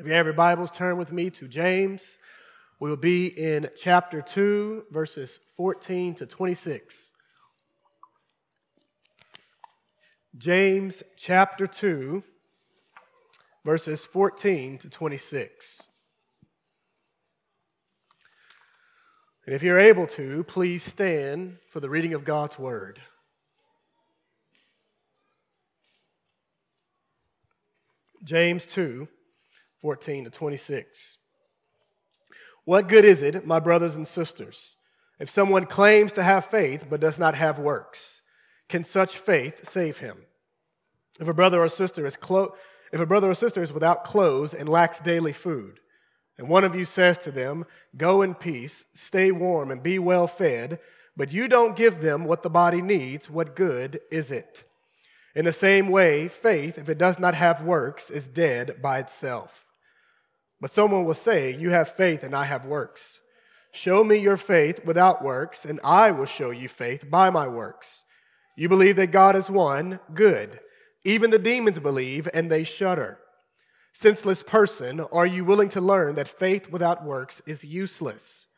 [0.00, 2.16] If you have your Bibles, turn with me to James.
[2.78, 7.12] We will be in chapter 2, verses 14 to 26.
[10.38, 12.22] James chapter 2,
[13.62, 15.82] verses 14 to 26.
[19.44, 23.02] And if you're able to, please stand for the reading of God's word.
[28.24, 29.06] James 2,
[29.82, 31.18] 14 to 26.
[32.64, 34.76] What good is it, my brothers and sisters,
[35.18, 38.22] if someone claims to have faith but does not have works?
[38.68, 40.18] Can such faith save him?
[41.18, 42.54] If a brother or sister is clo-
[42.92, 45.80] if a brother or sister is without clothes and lacks daily food,
[46.38, 47.66] and one of you says to them,
[47.96, 50.80] Go in peace, stay warm, and be well fed,
[51.16, 54.64] but you don't give them what the body needs, what good is it?
[55.34, 59.66] In the same way, faith, if it does not have works, is dead by itself.
[60.60, 63.20] But someone will say, You have faith and I have works.
[63.72, 68.04] Show me your faith without works, and I will show you faith by my works.
[68.56, 70.00] You believe that God is one?
[70.12, 70.60] Good.
[71.04, 73.18] Even the demons believe, and they shudder.
[73.92, 78.48] Senseless person, are you willing to learn that faith without works is useless?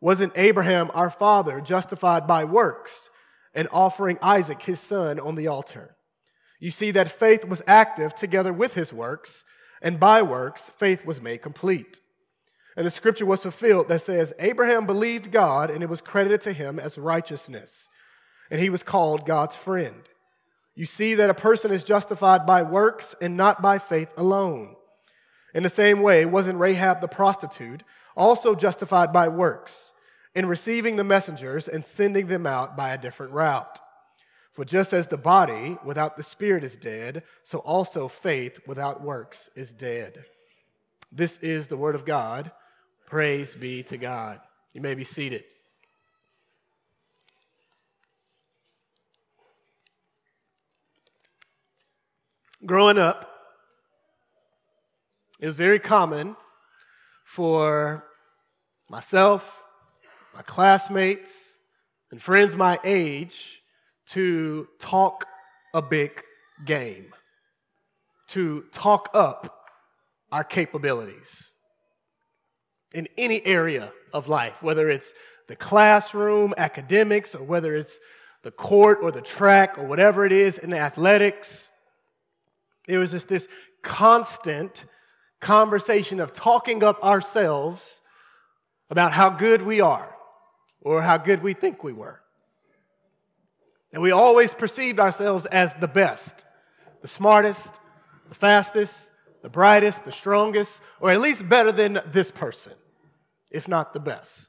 [0.00, 3.08] Wasn't Abraham, our father, justified by works
[3.54, 5.96] and offering Isaac, his son, on the altar?
[6.58, 9.44] You see that faith was active together with his works,
[9.82, 12.00] and by works, faith was made complete.
[12.76, 16.52] And the scripture was fulfilled that says, Abraham believed God, and it was credited to
[16.52, 17.88] him as righteousness,
[18.50, 20.02] and he was called God's friend.
[20.74, 24.76] You see that a person is justified by works and not by faith alone.
[25.52, 27.82] In the same way, wasn't Rahab the prostitute
[28.16, 29.92] also justified by works
[30.34, 33.78] in receiving the messengers and sending them out by a different route?
[34.60, 39.48] For just as the body without the spirit is dead, so also faith without works
[39.56, 40.22] is dead.
[41.10, 42.52] This is the word of God.
[43.06, 44.38] Praise be to God.
[44.74, 45.44] You may be seated.
[52.66, 53.32] Growing up,
[55.40, 56.36] it was very common
[57.24, 58.04] for
[58.90, 59.62] myself,
[60.34, 61.56] my classmates,
[62.10, 63.59] and friends my age
[64.10, 65.26] to talk
[65.72, 66.22] a big
[66.64, 67.12] game,
[68.28, 69.68] to talk up
[70.32, 71.52] our capabilities
[72.92, 75.14] in any area of life, whether it's
[75.46, 78.00] the classroom, academics, or whether it's
[78.42, 81.70] the court or the track or whatever it is in the athletics.
[82.88, 83.46] It was just this
[83.82, 84.86] constant
[85.40, 88.02] conversation of talking up ourselves
[88.90, 90.16] about how good we are
[90.80, 92.20] or how good we think we were.
[93.92, 96.44] And we always perceived ourselves as the best,
[97.02, 97.80] the smartest,
[98.28, 99.10] the fastest,
[99.42, 102.74] the brightest, the strongest, or at least better than this person,
[103.50, 104.48] if not the best.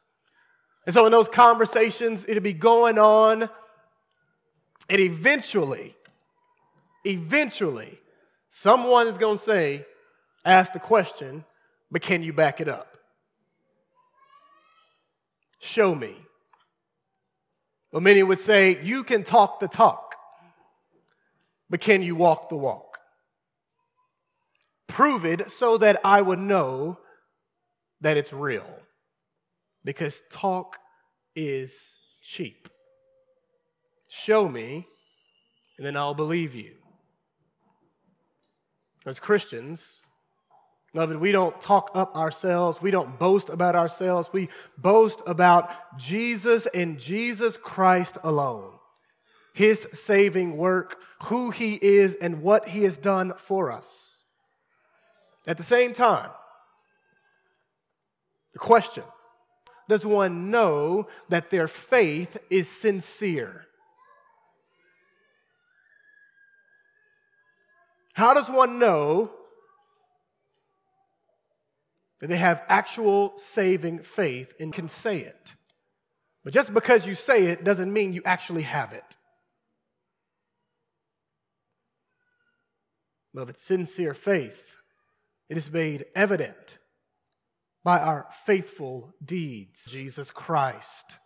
[0.85, 3.49] And so in those conversations, it'd be going on,
[4.89, 5.95] and eventually,
[7.05, 7.99] eventually,
[8.49, 9.85] someone is going to say,
[10.43, 11.45] ask the question,
[11.91, 12.97] but can you back it up?
[15.59, 16.15] Show me.
[17.91, 20.15] Well, many would say, you can talk the talk,
[21.69, 22.99] but can you walk the walk?
[24.87, 26.99] Prove it so that I would know
[28.01, 28.79] that it's real.
[29.83, 30.77] Because talk
[31.35, 32.69] is cheap.
[34.07, 34.87] Show me,
[35.77, 36.75] and then I'll believe you.
[39.05, 40.01] As Christians,
[40.93, 42.81] Beloved, we don't talk up ourselves.
[42.81, 44.29] We don't boast about ourselves.
[44.33, 48.73] We boast about Jesus and Jesus Christ alone.
[49.53, 54.23] His saving work, who he is, and what he has done for us.
[55.47, 56.29] At the same time,
[58.53, 59.03] the question
[59.87, 63.65] does one know that their faith is sincere?
[68.13, 69.31] How does one know
[72.21, 75.53] that they have actual saving faith and can say it.
[76.43, 79.17] But just because you say it doesn't mean you actually have it.
[83.33, 84.77] Beloved, sincere faith,
[85.49, 86.77] it is made evident
[87.83, 91.17] by our faithful deeds, Jesus Christ.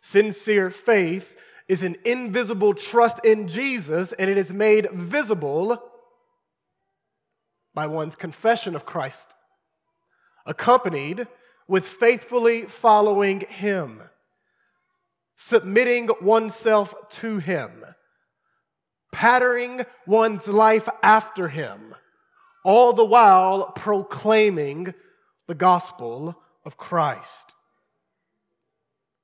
[0.00, 1.36] Sincere faith
[1.68, 5.82] is an invisible trust in Jesus, and it is made visible
[7.74, 9.34] by one's confession of Christ,
[10.46, 11.26] accompanied
[11.66, 14.02] with faithfully following Him,
[15.36, 17.84] submitting oneself to Him,
[19.12, 21.94] patterning one's life after Him,
[22.64, 24.94] all the while proclaiming
[25.46, 27.54] the gospel of Christ.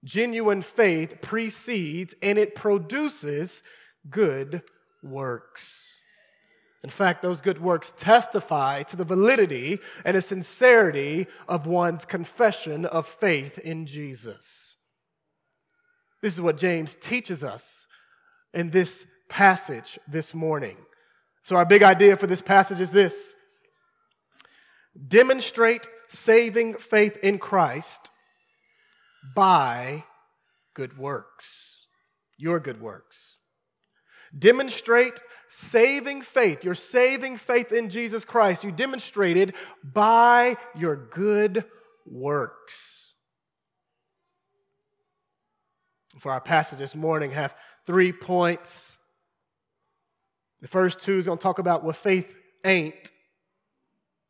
[0.03, 3.63] Genuine faith precedes and it produces
[4.09, 4.63] good
[5.03, 5.90] works.
[6.83, 12.87] In fact, those good works testify to the validity and the sincerity of one's confession
[12.87, 14.77] of faith in Jesus.
[16.23, 17.87] This is what James teaches us
[18.55, 20.77] in this passage this morning.
[21.43, 23.35] So, our big idea for this passage is this
[25.09, 28.11] demonstrate saving faith in Christ
[29.35, 30.05] by
[30.75, 31.87] good works,
[32.37, 33.39] your good works.
[34.37, 41.65] Demonstrate saving faith, your saving faith in Jesus Christ, you demonstrated by your good
[42.07, 43.15] works.
[46.21, 47.55] For our passage this morning, have
[47.87, 48.99] three points.
[50.61, 52.33] The first two is going to talk about what faith
[52.65, 53.11] ain't,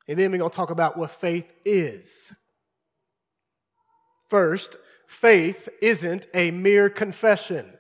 [0.09, 2.33] and then we're going to talk about what faith is.
[4.29, 4.77] First,
[5.07, 7.75] faith isn't a mere confession.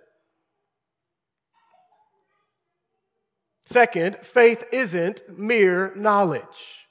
[3.71, 6.89] Second, faith isn't mere knowledge.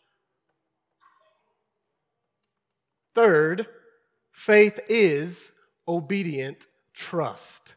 [3.13, 3.67] Third,
[4.31, 5.51] faith is
[5.89, 7.75] obedient trust.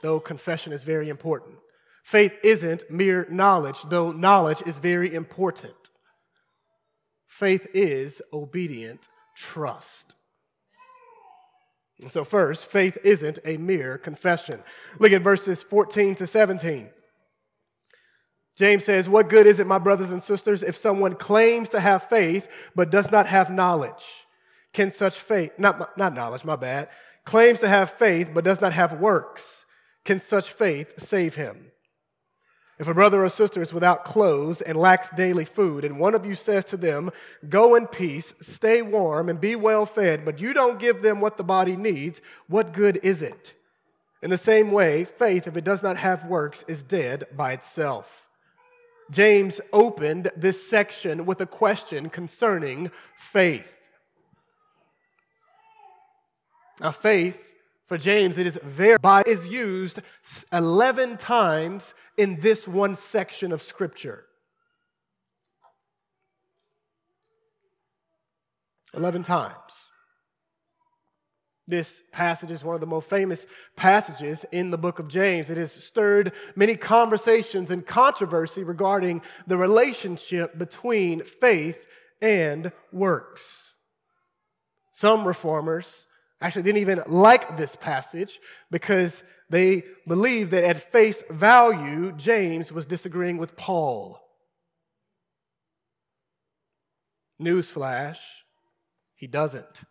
[0.00, 1.56] Though confession is very important.
[2.02, 5.90] Faith isn't mere knowledge, though knowledge is very important.
[7.26, 9.06] Faith is obedient
[9.36, 10.16] trust.
[12.08, 14.62] So, first, faith isn't a mere confession.
[14.98, 16.90] Look at verses 14 to 17.
[18.56, 22.08] James says, What good is it, my brothers and sisters, if someone claims to have
[22.08, 24.04] faith but does not have knowledge?
[24.72, 26.88] Can such faith, not, not knowledge, my bad,
[27.24, 29.64] claims to have faith but does not have works,
[30.04, 31.71] can such faith save him?
[32.82, 36.26] If a brother or sister is without clothes and lacks daily food, and one of
[36.26, 37.12] you says to them,
[37.48, 41.36] Go in peace, stay warm, and be well fed, but you don't give them what
[41.36, 43.54] the body needs, what good is it?
[44.20, 48.26] In the same way, faith, if it does not have works, is dead by itself.
[49.12, 53.76] James opened this section with a question concerning faith.
[56.80, 57.51] Now, faith
[57.92, 60.00] for James, it is very by is used
[60.50, 64.24] 11 times in this one section of scripture.
[68.94, 69.90] 11 times.
[71.68, 73.44] This passage is one of the most famous
[73.76, 75.50] passages in the book of James.
[75.50, 81.86] It has stirred many conversations and controversy regarding the relationship between faith
[82.22, 83.74] and works.
[84.92, 86.06] Some reformers
[86.42, 88.40] actually didn't even like this passage
[88.70, 94.20] because they believed that at face value, James was disagreeing with Paul.
[97.40, 98.18] Newsflash,
[99.14, 99.82] he doesn't.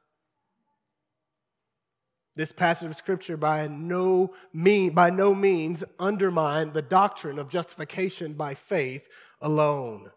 [2.35, 8.33] This passage of scripture by no, mean, by no means undermine the doctrine of justification
[8.33, 9.07] by faith
[9.41, 10.11] alone.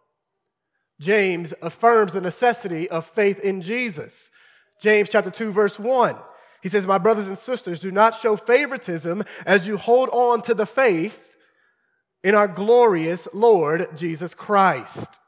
[1.00, 4.30] James affirms the necessity of faith in Jesus.
[4.80, 6.16] James chapter 2 verse 1.
[6.62, 10.54] He says, "My brothers and sisters, do not show favoritism as you hold on to
[10.54, 11.30] the faith
[12.22, 15.20] in our glorious Lord Jesus Christ."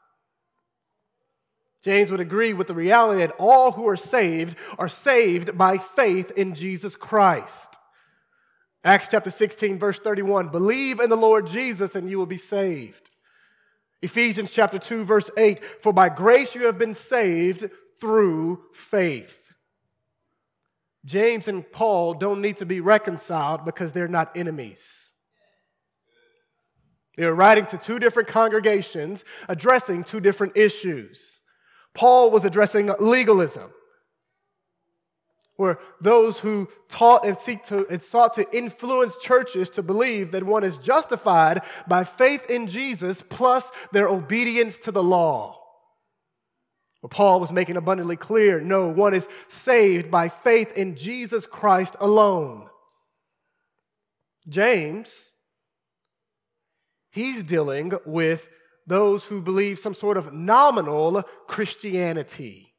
[1.83, 6.31] James would agree with the reality that all who are saved are saved by faith
[6.31, 7.77] in Jesus Christ.
[8.83, 13.09] Acts chapter 16, verse 31 believe in the Lord Jesus and you will be saved.
[14.01, 19.36] Ephesians chapter 2, verse 8 for by grace you have been saved through faith.
[21.07, 25.13] James and Paul don't need to be reconciled because they're not enemies.
[27.15, 31.39] They're writing to two different congregations addressing two different issues.
[31.93, 33.71] Paul was addressing legalism,
[35.55, 40.43] where those who taught and, seek to, and sought to influence churches to believe that
[40.43, 45.66] one is justified by faith in Jesus plus their obedience to the law.
[47.01, 51.95] But Paul was making abundantly clear no, one is saved by faith in Jesus Christ
[51.99, 52.67] alone.
[54.49, 55.33] James,
[57.11, 58.49] he's dealing with
[58.87, 62.73] those who believe some sort of nominal Christianity.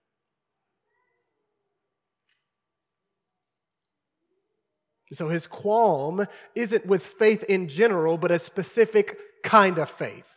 [5.13, 10.29] So his qualm isn't with faith in general, but a specific kind of faith,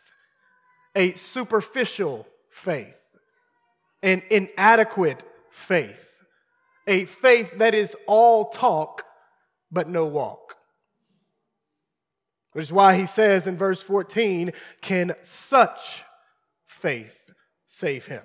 [0.94, 3.01] a superficial faith
[4.02, 6.08] an inadequate faith,
[6.86, 9.04] a faith that is all talk
[9.70, 10.56] but no walk.
[12.52, 16.04] Which is why he says in verse 14, Can such
[16.66, 17.18] faith
[17.66, 18.22] save him?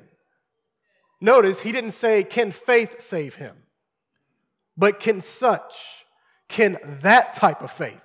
[1.21, 3.55] Notice he didn't say, Can faith save him?
[4.75, 6.05] But can such,
[6.49, 8.01] can that type of faith,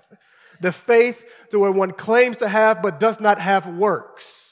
[0.60, 1.22] the faith
[1.58, 4.51] where one claims to have but does not have works.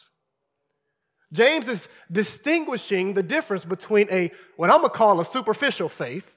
[1.33, 6.35] James is distinguishing the difference between a, what I'm gonna call a superficial faith,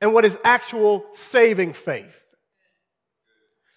[0.00, 2.24] and what is actual saving faith.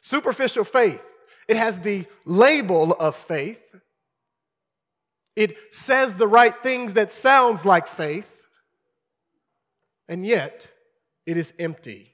[0.02, 1.02] Superficial faith,
[1.48, 3.60] it has the label of faith.
[5.36, 8.30] It says the right things that sounds like faith,
[10.08, 10.70] and yet
[11.26, 12.14] it is empty.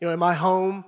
[0.00, 0.84] You know, in my home,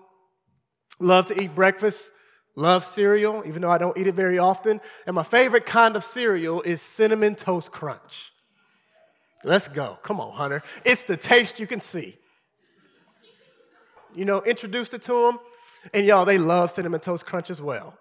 [0.99, 2.13] love to eat breakfast,
[2.57, 4.81] love cereal, even though I don't eat it very often.
[5.07, 8.33] And my favorite kind of cereal is Cinnamon Toast Crunch.
[9.45, 9.99] Let's go.
[10.03, 10.63] Come on, Hunter.
[10.85, 12.17] It's the taste you can see.
[14.15, 15.39] You know, introduced it to them,
[15.93, 17.97] and y'all, they love Cinnamon Toast Crunch as well.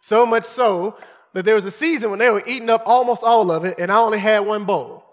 [0.00, 0.96] So much so
[1.32, 3.90] that there was a season when they were eating up almost all of it, and
[3.90, 5.04] I only had one bowl.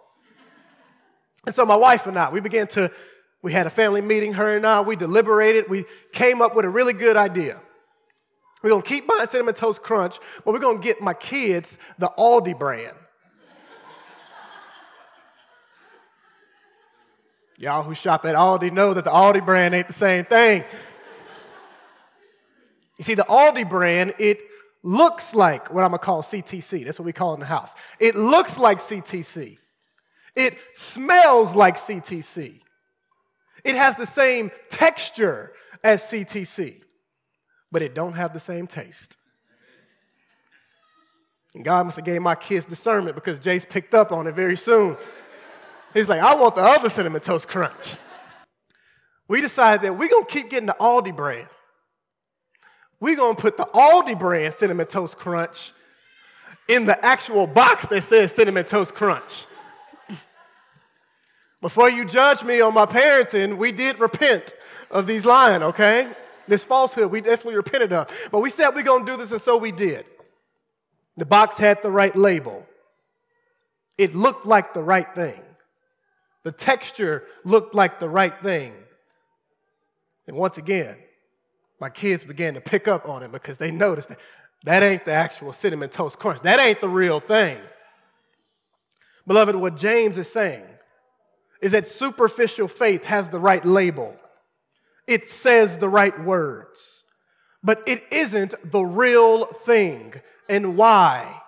[1.45, 2.91] And so my wife and I, we began to
[3.41, 4.81] we had a family meeting, her and I.
[4.81, 5.67] We deliberated.
[5.67, 7.59] We came up with a really good idea.
[8.61, 12.57] We're to keep buying Cinnamon Toast Crunch, but we're to get my kids the Aldi
[12.57, 12.95] brand.
[17.57, 20.63] Y'all who shop at Aldi know that the Aldi brand ain't the same thing.
[22.97, 24.39] You see, the Aldi brand, it
[24.83, 26.85] looks like what I'm gonna call CTC.
[26.85, 27.73] That's what we call it in the house.
[27.99, 29.57] It looks like CTC.
[30.35, 32.61] It smells like CTC.
[33.63, 35.53] It has the same texture
[35.83, 36.81] as CTC,
[37.71, 39.17] but it don't have the same taste.
[41.53, 44.55] And God must have gave my kids discernment because Jace picked up on it very
[44.57, 44.97] soon.
[45.93, 47.97] He's like, I want the other Cinnamon Toast Crunch.
[49.27, 51.47] We decided that we're to keep getting the Aldi brand.
[52.99, 55.73] We're to put the Aldi brand Cinnamon Toast Crunch
[56.67, 59.45] in the actual box that says Cinnamon Toast Crunch.
[61.59, 64.53] Before you judge me on my parenting, we did repent
[64.89, 66.07] of these lying, okay?
[66.51, 68.09] This falsehood, we definitely repented of.
[68.29, 70.03] But we said we're going to do this, and so we did.
[71.15, 72.67] The box had the right label,
[73.97, 75.41] it looked like the right thing.
[76.43, 78.73] The texture looked like the right thing.
[80.27, 80.97] And once again,
[81.79, 84.19] my kids began to pick up on it because they noticed that
[84.65, 86.41] that ain't the actual cinnamon toast crunch.
[86.41, 87.59] That ain't the real thing.
[89.25, 90.65] Beloved, what James is saying
[91.61, 94.17] is that superficial faith has the right label,
[95.11, 97.03] it says the right words,
[97.61, 100.13] but it isn't the real thing.
[100.47, 101.41] And why?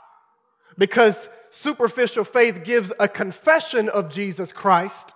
[0.78, 5.14] Because superficial faith gives a confession of Jesus Christ,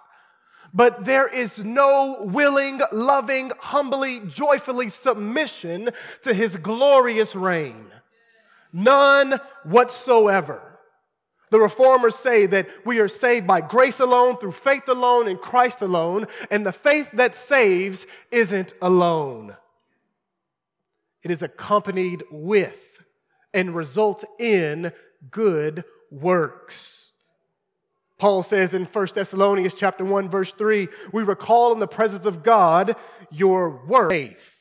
[0.73, 5.89] but there is no willing, loving, humbly, joyfully submission
[6.23, 7.85] to his glorious reign.
[8.71, 10.76] None whatsoever.
[11.49, 15.81] The reformers say that we are saved by grace alone, through faith alone, in Christ
[15.81, 19.55] alone, and the faith that saves isn't alone.
[21.23, 23.01] It is accompanied with
[23.53, 24.91] and results in
[25.31, 27.11] good works.
[28.17, 32.43] Paul says in 1 Thessalonians chapter 1 verse 3, we recall in the presence of
[32.43, 32.95] God
[33.31, 34.57] your work faith.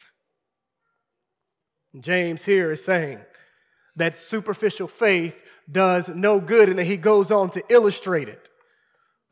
[1.99, 3.19] James here is saying
[3.97, 5.41] that superficial faith
[5.71, 6.69] does no good.
[6.69, 8.51] And then he goes on to illustrate it.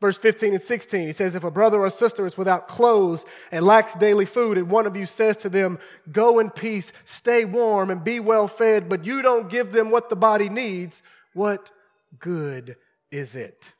[0.01, 3.65] Verse 15 and 16, he says, If a brother or sister is without clothes and
[3.65, 5.79] lacks daily food, and one of you says to them,
[6.11, 10.09] Go in peace, stay warm, and be well fed, but you don't give them what
[10.09, 11.01] the body needs,
[11.33, 11.71] what
[12.19, 12.75] good
[13.09, 13.71] is it?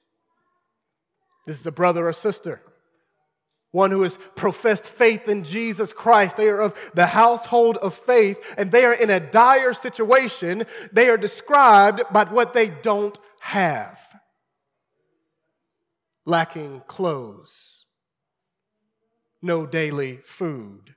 [1.45, 2.61] This is a brother or sister
[3.75, 6.37] one who has professed faith in Jesus Christ.
[6.37, 10.63] They are of the household of faith, and they are in a dire situation.
[10.93, 13.99] They are described by what they don't have
[16.25, 17.85] lacking clothes,
[19.41, 20.95] no daily food.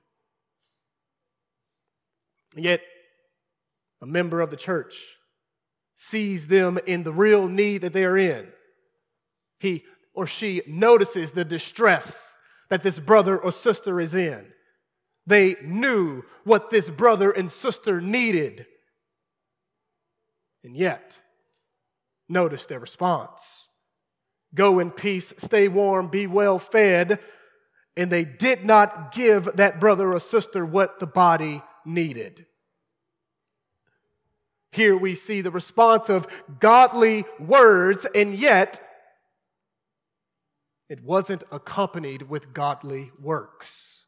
[2.55, 2.81] Yet,
[4.01, 4.95] a member of the church
[5.97, 8.47] sees them in the real need that they are in.
[9.59, 9.83] He
[10.13, 12.37] or she notices the distress
[12.69, 14.45] that this brother or sister is in.
[15.25, 18.65] They knew what this brother and sister needed.
[20.63, 21.17] And yet,
[22.27, 23.67] notice their response
[24.55, 27.19] Go in peace, stay warm, be well fed.
[27.95, 32.45] And they did not give that brother or sister what the body needed.
[34.71, 36.27] Here we see the response of
[36.59, 38.79] godly words, and yet
[40.89, 44.05] it wasn't accompanied with godly works.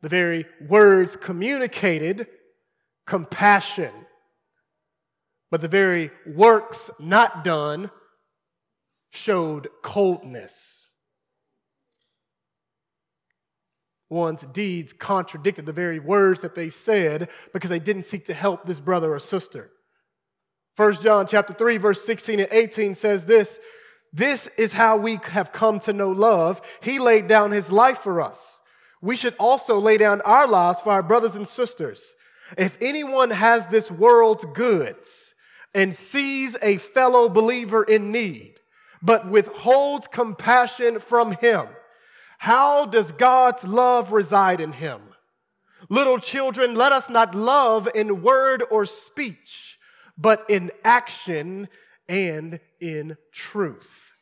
[0.00, 2.26] The very words communicated
[3.06, 3.92] compassion,
[5.50, 7.90] but the very works not done
[9.10, 10.88] showed coldness.
[14.10, 18.66] One's deeds contradicted the very words that they said because they didn't seek to help
[18.66, 19.70] this brother or sister.
[20.76, 23.60] 1 John chapter 3 verse 16 and 18 says this,
[24.14, 26.62] this is how we have come to know love.
[26.80, 28.60] He laid down his life for us.
[29.02, 32.14] We should also lay down our lives for our brothers and sisters.
[32.56, 35.34] If anyone has this world's goods
[35.74, 38.54] and sees a fellow believer in need,
[39.02, 41.66] but withholds compassion from him,
[42.38, 45.00] how does God's love reside in him?
[45.88, 49.73] Little children, let us not love in word or speech,
[50.16, 51.68] but in action
[52.08, 54.14] and in truth.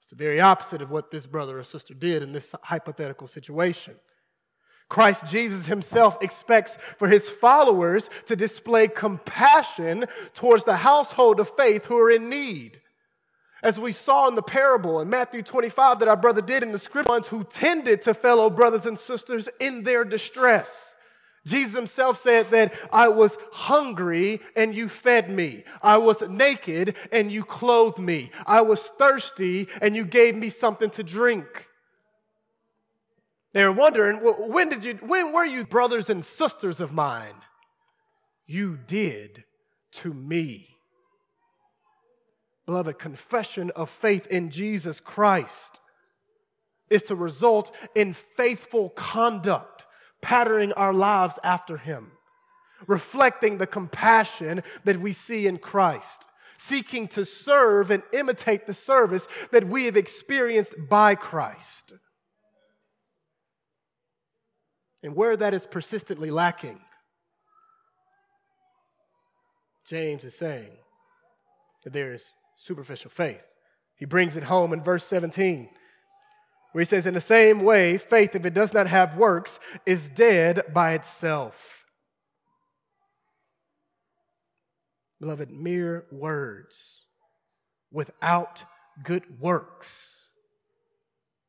[0.00, 3.94] It's the very opposite of what this brother or sister did in this hypothetical situation.
[4.88, 11.86] Christ Jesus himself expects for his followers to display compassion towards the household of faith
[11.86, 12.80] who are in need.
[13.62, 16.78] As we saw in the parable in Matthew 25 that our brother did in the
[16.78, 20.93] script, ones who tended to fellow brothers and sisters in their distress.
[21.46, 25.64] Jesus himself said that I was hungry and you fed me.
[25.82, 28.30] I was naked and you clothed me.
[28.46, 31.68] I was thirsty and you gave me something to drink.
[33.52, 37.34] They're wondering, well, when did you, when were you brothers and sisters of mine?
[38.46, 39.44] You did
[39.92, 40.74] to me.
[42.66, 45.80] Beloved, confession of faith in Jesus Christ
[46.90, 49.83] is to result in faithful conduct,
[50.24, 52.10] patterning our lives after Him,
[52.86, 56.26] reflecting the compassion that we see in Christ,
[56.56, 61.94] seeking to serve and imitate the service that we have experienced by Christ.
[65.04, 66.80] and where that is persistently lacking.
[69.86, 70.72] James is saying
[71.84, 73.44] that there is superficial faith.
[73.96, 75.68] He brings it home in verse 17,
[76.74, 80.08] where he says, In the same way, faith, if it does not have works, is
[80.08, 81.84] dead by itself.
[85.20, 87.06] Beloved, mere words
[87.92, 88.64] without
[89.04, 90.28] good works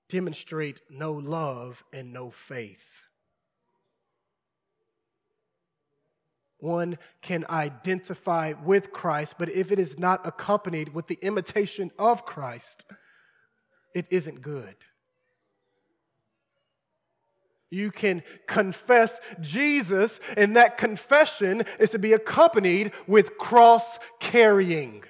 [0.09, 3.01] demonstrate no love and no faith.
[6.59, 12.25] one can identify with Christ, but if it is not accompanied with the imitation of
[12.25, 12.85] Christ,
[13.93, 14.75] it isn't good.
[17.69, 25.03] You can confess Jesus, and that confession is to be accompanied with cross carrying.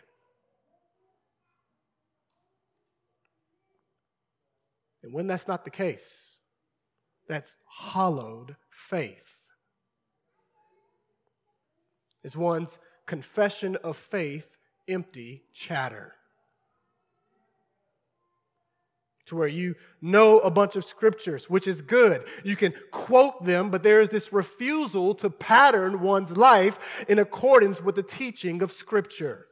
[5.04, 6.40] And when that's not the case,
[7.28, 9.36] that's hollowed faith
[12.26, 16.16] is one's confession of faith empty chatter.
[19.28, 22.26] To where you know a bunch of scriptures, which is good.
[22.44, 27.82] You can quote them, but there is this refusal to pattern one's life in accordance
[27.82, 29.48] with the teaching of Scripture.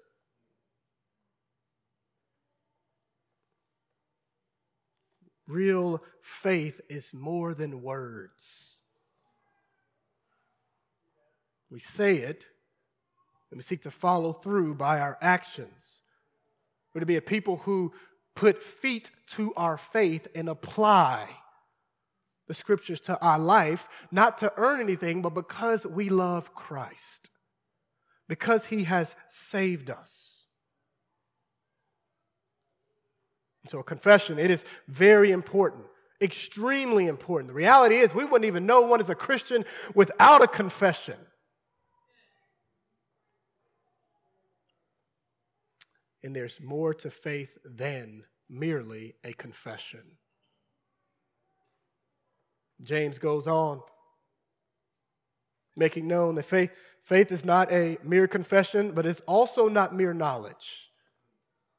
[5.48, 8.80] Real faith is more than words.
[11.72, 12.46] We say it,
[13.50, 16.04] and we seek to follow through by our actions.
[16.94, 17.92] We're to be a people who
[18.36, 21.28] put feet to our faith and apply
[22.48, 27.30] the scriptures to our life, not to earn anything, but because we love Christ,
[28.28, 30.44] because he has saved us.
[33.64, 35.86] And so, a confession, it is very important,
[36.22, 37.48] extremely important.
[37.48, 39.64] The reality is, we wouldn't even know one is a Christian
[39.96, 41.16] without a confession.
[46.24, 50.04] And there's more to faith than merely a confession.
[52.82, 53.82] James goes on,
[55.76, 56.72] making known that faith,
[57.04, 60.90] faith is not a mere confession, but it's also not mere knowledge.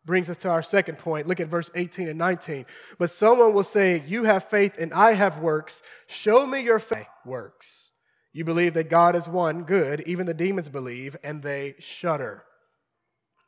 [0.04, 1.26] Brings us to our second point.
[1.26, 2.66] Look at verse 18 and 19.
[2.98, 5.80] But someone will say, You have faith and I have works.
[6.06, 7.90] Show me your faith works.
[8.34, 10.02] You believe that God is one, good.
[10.06, 12.44] Even the demons believe, and they shudder.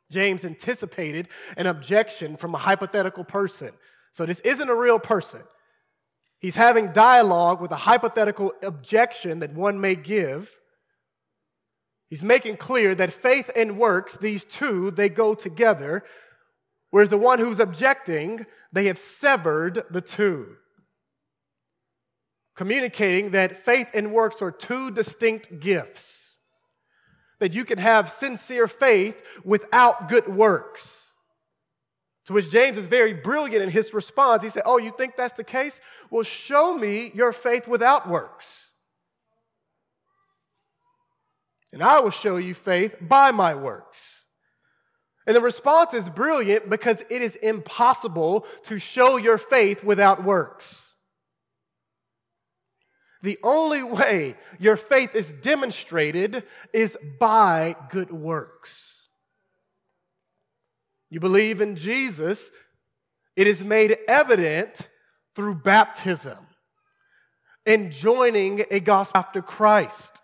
[0.09, 3.71] James anticipated an objection from a hypothetical person.
[4.13, 5.41] So this isn't a real person.
[6.39, 10.51] He's having dialogue with a hypothetical objection that one may give.
[12.09, 16.03] He's making clear that faith and works, these two, they go together.
[16.91, 20.55] Whereas the one who's objecting, they have severed the two.
[22.57, 26.26] communicating that faith and works are two distinct gifts.
[27.39, 31.11] That you can have sincere faith without good works.
[32.25, 34.43] To which James is very brilliant in his response.
[34.43, 35.79] He said, Oh, you think that's the case?
[36.09, 38.71] Well, show me your faith without works.
[41.71, 44.25] And I will show you faith by my works.
[45.25, 50.86] And the response is brilliant because it is impossible to show your faith without works.
[53.27, 59.09] The only way your faith is demonstrated is by good works.
[61.09, 62.51] You believe in Jesus,
[63.35, 64.87] it is made evident
[65.35, 66.37] through baptism
[67.65, 70.21] and joining a gospel after Christ.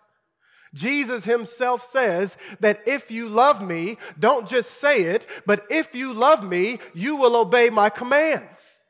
[0.72, 6.14] Jesus himself says that if you love me, don't just say it, but if you
[6.14, 8.82] love me, you will obey my commands.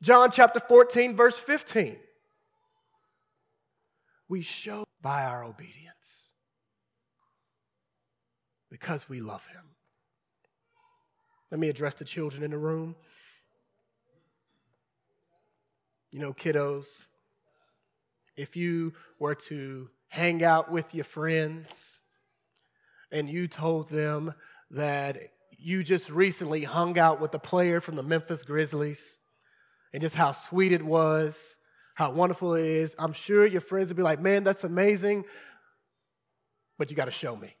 [0.00, 1.98] John chapter 14, verse 15.
[4.30, 6.30] We show by our obedience
[8.70, 9.64] because we love him.
[11.50, 12.94] Let me address the children in the room.
[16.12, 17.06] You know, kiddos,
[18.36, 21.98] if you were to hang out with your friends
[23.10, 24.32] and you told them
[24.70, 25.18] that
[25.58, 29.18] you just recently hung out with a player from the Memphis Grizzlies
[29.92, 31.56] and just how sweet it was,
[32.00, 35.22] how wonderful it is, I'm sure your friends would be like, man, that's amazing,
[36.78, 37.54] but you got to show me.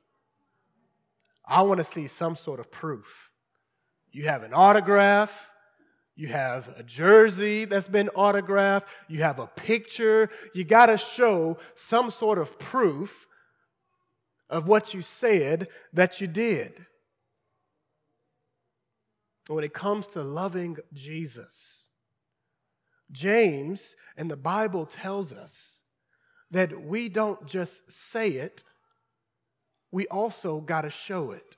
[1.44, 3.30] I want to see some sort of proof.
[4.10, 5.50] You have an autograph,
[6.16, 8.88] you have a jersey that's been autographed.
[9.08, 10.30] You have a picture.
[10.54, 13.26] You got to show some sort of proof
[14.48, 16.86] of what you said that you did.
[19.48, 21.79] When it comes to loving Jesus,
[23.12, 25.82] James and the Bible tells us
[26.50, 28.64] that we don't just say it,
[29.92, 31.56] we also got to show it.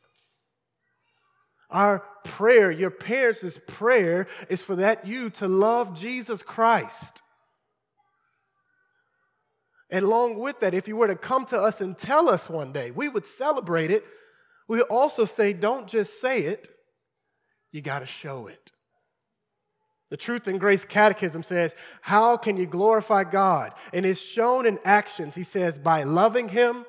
[1.71, 7.23] Our prayer, your parents' prayer, is for that you to love Jesus Christ.
[9.91, 12.73] And along with that, if you were to come to us and tell us one
[12.73, 14.05] day, we would celebrate it.
[14.69, 16.69] We also say, don't just say it,
[17.73, 18.72] you got to show it.
[20.13, 23.73] The Truth and Grace Catechism says, How can you glorify God?
[23.95, 25.35] And it's shown in actions.
[25.35, 26.85] He says, by loving Him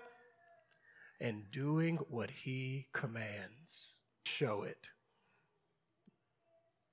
[1.21, 3.93] and doing what He commands
[4.25, 4.89] show it.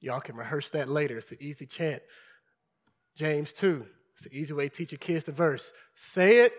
[0.01, 1.19] Y'all can rehearse that later.
[1.19, 2.01] It's an easy chant.
[3.17, 3.85] James 2.
[4.15, 5.73] It's an easy way to teach your kids the verse.
[5.97, 6.53] Say it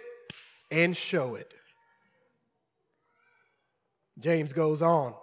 [0.70, 1.54] and show it.
[4.20, 5.14] James goes on.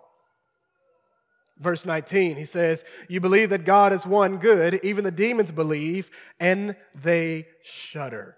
[1.60, 6.10] Verse 19, he says, You believe that God is one good, even the demons believe,
[6.38, 8.36] and they shudder.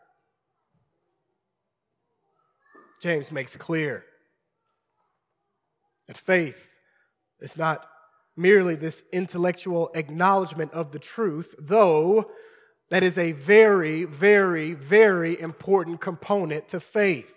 [3.00, 4.04] James makes clear
[6.06, 6.78] that faith
[7.40, 7.86] is not
[8.36, 12.30] merely this intellectual acknowledgement of the truth, though
[12.90, 17.32] that is a very, very, very important component to faith.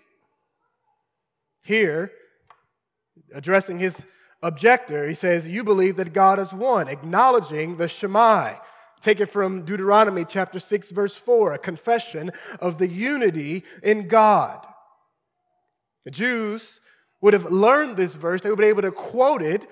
[1.62, 2.10] Here,
[3.34, 4.04] addressing his
[4.44, 8.54] objector, he says, You believe that God is one, acknowledging the Shema.
[9.00, 12.30] Take it from Deuteronomy chapter 6, verse 4, a confession
[12.60, 14.66] of the unity in God.
[16.04, 16.80] The Jews
[17.20, 19.66] would have learned this verse, they would be able to quote it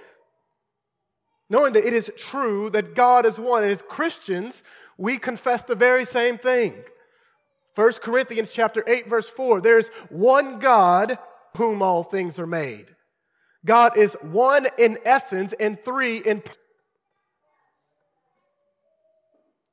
[1.53, 3.63] knowing that it is true that God is one.
[3.63, 4.63] And as Christians,
[4.97, 6.83] we confess the very same thing.
[7.75, 11.19] 1 Corinthians chapter 8 verse 4 there's one God
[11.57, 12.95] whom all things are made.
[13.65, 16.43] God is one in essence and three in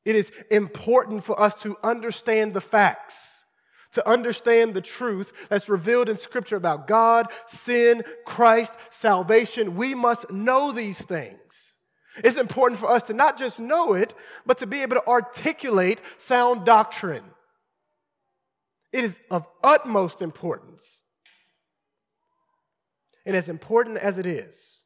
[0.05, 3.43] It is important for us to understand the facts,
[3.91, 9.75] to understand the truth that's revealed in Scripture about God, sin, Christ, salvation.
[9.75, 11.75] We must know these things.
[12.23, 14.13] It's important for us to not just know it,
[14.45, 17.23] but to be able to articulate sound doctrine.
[18.91, 21.03] It is of utmost importance.
[23.29, 24.81] And as important as it is,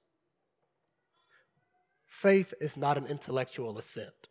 [2.06, 4.28] faith is not an intellectual assent.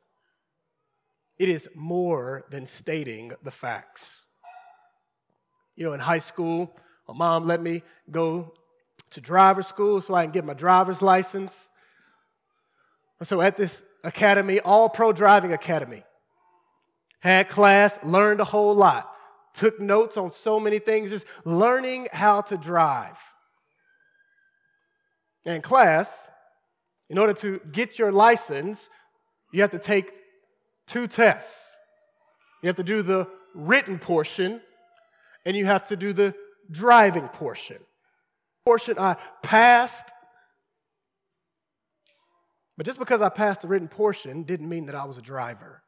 [1.39, 4.27] It is more than stating the facts.
[5.77, 6.77] You know, in high school,
[7.09, 8.53] my mom let me go
[9.13, 11.71] to driver's school so I can get my driver's license.
[13.19, 16.03] And So at this academy, all pro driving academy,
[17.21, 19.11] had class, learned a whole lot,
[19.55, 23.17] took notes on so many things, just learning how to drive.
[25.45, 26.29] And in class,
[27.11, 28.89] in order to get your license,
[29.53, 30.13] you have to take
[30.87, 31.77] two tests.
[32.63, 34.61] You have to do the written portion
[35.45, 36.35] and you have to do the
[36.71, 37.79] driving portion.
[38.65, 40.13] Portion I passed.
[42.77, 45.83] But just because I passed the written portion didn't mean that I was a driver.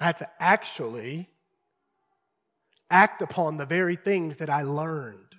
[0.00, 1.28] I had to actually
[2.90, 5.34] act upon the very things that I learned,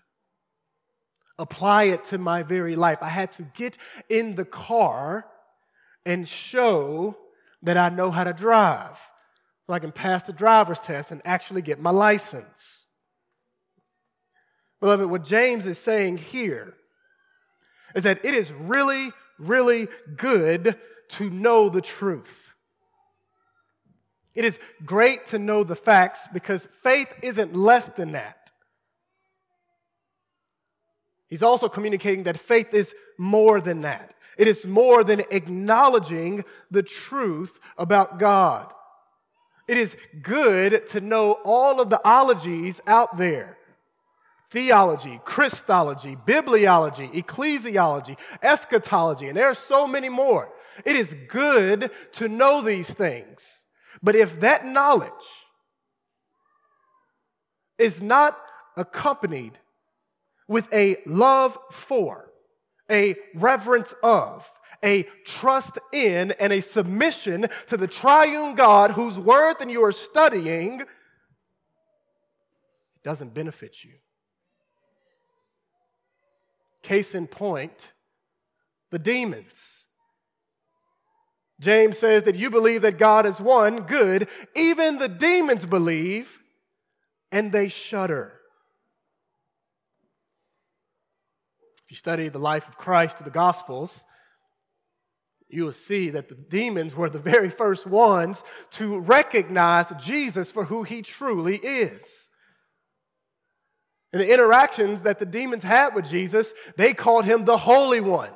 [1.39, 2.99] apply it to my very life.
[3.01, 3.77] I had to get
[4.09, 5.25] in the car
[6.05, 7.17] and show
[7.63, 8.97] that I know how to drive
[9.65, 12.87] so I can pass the driver's test and actually get my license.
[14.79, 16.75] Beloved, what James is saying here
[17.95, 20.77] is that it is really, really good
[21.09, 22.46] to know the truth.
[24.37, 28.51] It is great to know the facts because faith isn't less than that.
[31.27, 34.13] He's also communicating that faith is more than that.
[34.37, 38.71] It is more than acknowledging the truth about God.
[39.67, 43.57] It is good to know all of the ologies out there
[44.51, 50.53] theology, Christology, bibliology, ecclesiology, eschatology, and there are so many more.
[50.85, 53.63] It is good to know these things.
[54.01, 55.11] But if that knowledge
[57.77, 58.37] is not
[58.75, 59.57] accompanied
[60.47, 62.31] with a love for,
[62.89, 64.49] a reverence of,
[64.83, 70.81] a trust in, and a submission to the triune God whose word you are studying,
[70.81, 70.87] it
[73.03, 73.93] doesn't benefit you.
[76.83, 77.91] Case in point,
[78.91, 79.86] the demons.
[81.59, 84.27] James says that you believe that God is one, good.
[84.55, 86.39] Even the demons believe
[87.31, 88.33] and they shudder.
[91.85, 94.05] If you study the life of Christ through the Gospels,
[95.49, 100.65] you will see that the demons were the very first ones to recognize Jesus for
[100.65, 102.29] who he truly is.
[104.13, 108.31] In the interactions that the demons had with Jesus, they called him the Holy One.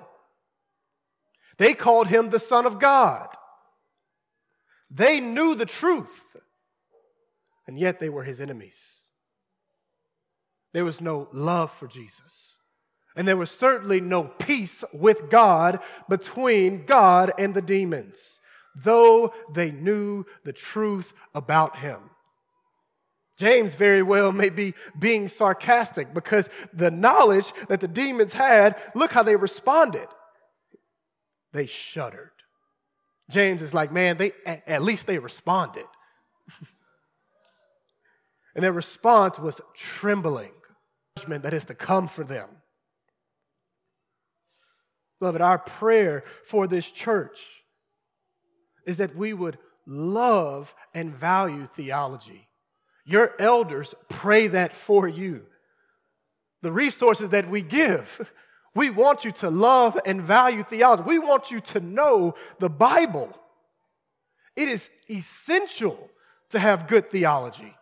[1.57, 3.27] They called him the Son of God.
[4.89, 6.35] They knew the truth,
[7.67, 9.01] and yet they were his enemies.
[10.73, 12.57] There was no love for Jesus.
[13.15, 18.39] And there was certainly no peace with God between God and the demons,
[18.75, 21.99] though they knew the truth about him.
[23.37, 29.11] James very well may be being sarcastic because the knowledge that the demons had, look
[29.11, 30.07] how they responded
[31.53, 32.31] they shuddered.
[33.29, 35.85] James is like, man, they at least they responded.
[38.55, 40.51] and their response was trembling,
[41.17, 42.49] judgment that is to come for them.
[45.19, 47.39] Beloved, our prayer for this church
[48.85, 52.47] is that we would love and value theology.
[53.05, 55.45] Your elders pray that for you.
[56.61, 58.29] The resources that we give
[58.73, 61.03] we want you to love and value theology.
[61.05, 63.37] We want you to know the Bible.
[64.55, 66.09] It is essential
[66.51, 67.75] to have good theology.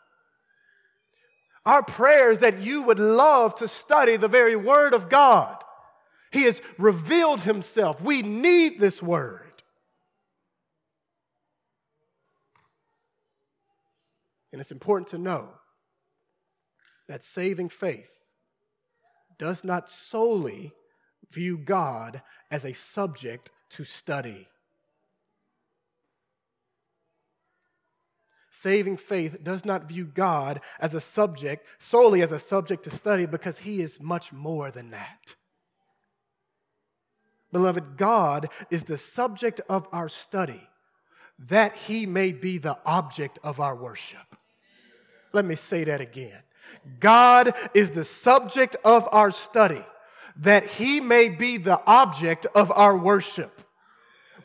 [1.65, 5.63] Our prayer is that you would love to study the very Word of God.
[6.31, 8.01] He has revealed Himself.
[8.01, 9.41] We need this Word.
[14.51, 15.53] And it's important to know
[17.07, 18.09] that saving faith
[19.37, 20.73] does not solely
[21.31, 24.47] view God as a subject to study.
[28.51, 33.25] Saving faith does not view God as a subject, solely as a subject to study,
[33.25, 35.35] because He is much more than that.
[37.51, 40.67] Beloved, God is the subject of our study,
[41.47, 44.35] that He may be the object of our worship.
[45.31, 46.41] Let me say that again.
[46.99, 49.83] God is the subject of our study
[50.39, 53.61] that he may be the object of our worship.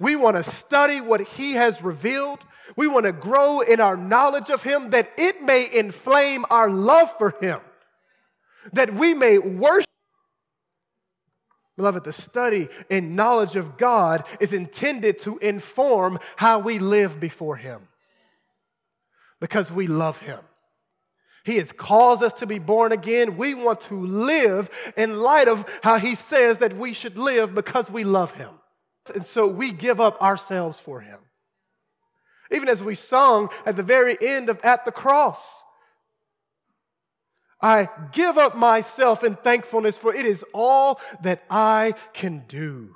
[0.00, 2.44] We want to study what he has revealed.
[2.76, 7.16] We want to grow in our knowledge of him that it may inflame our love
[7.16, 7.60] for him,
[8.72, 9.84] that we may worship.
[11.76, 17.56] Beloved, the study and knowledge of God is intended to inform how we live before
[17.56, 17.88] him
[19.40, 20.38] because we love him.
[21.44, 23.36] He has caused us to be born again.
[23.36, 27.90] We want to live in light of how He says that we should live because
[27.90, 28.50] we love Him.
[29.14, 31.18] And so we give up ourselves for Him.
[32.50, 35.64] Even as we sung at the very end of At the Cross,
[37.60, 42.94] I give up myself in thankfulness, for it is all that I can do.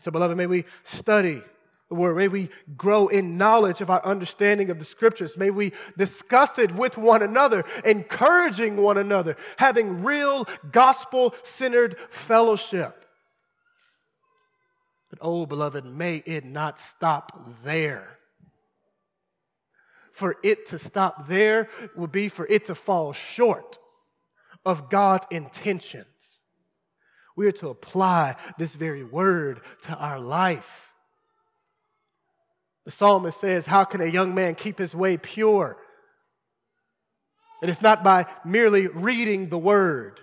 [0.00, 1.42] So, beloved, may we study
[1.90, 2.16] word.
[2.16, 5.36] May we grow in knowledge of our understanding of the scriptures.
[5.36, 13.04] May we discuss it with one another, encouraging one another, having real gospel centered fellowship.
[15.10, 18.18] But, oh, beloved, may it not stop there.
[20.12, 23.78] For it to stop there would be for it to fall short
[24.66, 26.42] of God's intentions.
[27.36, 30.87] We are to apply this very word to our life.
[32.88, 35.76] The psalmist says, How can a young man keep his way pure?
[37.60, 40.20] And it's not by merely reading the word.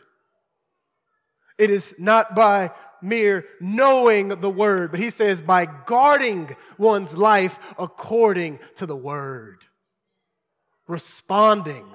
[1.60, 2.71] It is not by
[3.04, 9.60] mere knowing the word, but he says by guarding one's life according to the word,
[10.88, 11.86] responding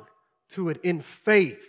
[0.50, 1.66] to it in faith.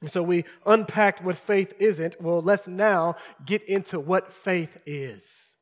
[0.00, 2.18] And so we unpacked what faith isn't.
[2.18, 5.55] Well, let's now get into what faith is.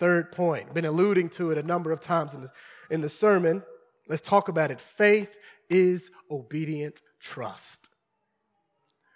[0.00, 2.50] Third point, been alluding to it a number of times in the,
[2.90, 3.62] in the sermon.
[4.08, 4.80] Let's talk about it.
[4.80, 5.36] Faith
[5.68, 7.90] is obedient trust.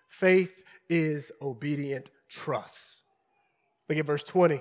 [0.09, 0.53] Faith
[0.91, 3.03] is obedient trust.
[3.89, 4.61] Look at verse 20.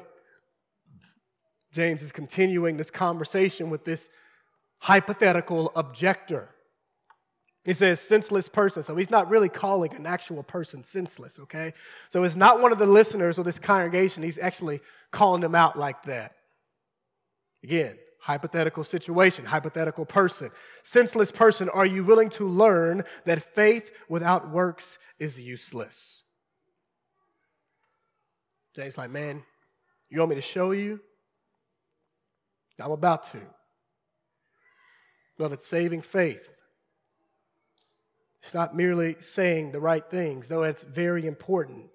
[1.73, 4.09] James is continuing this conversation with this
[4.77, 6.52] hypothetical objector.
[7.63, 8.84] He says senseless person.
[8.84, 11.73] So he's not really calling an actual person senseless, okay?
[12.10, 14.21] So it's not one of the listeners or this congregation.
[14.21, 16.36] He's actually calling them out like that.
[17.63, 20.49] Again, hypothetical situation, hypothetical person.
[20.84, 26.23] Senseless person, are you willing to learn that faith without works is useless?
[28.76, 29.41] James, like, man,
[30.10, 30.99] you want me to show you?
[32.80, 33.39] I'm about to.
[35.38, 36.49] Beloved, saving faith.
[38.43, 41.89] It's not merely saying the right things, though it's very important.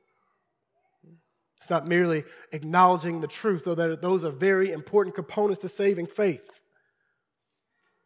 [1.58, 6.06] It's not merely acknowledging the truth, though that those are very important components to saving
[6.06, 6.48] faith.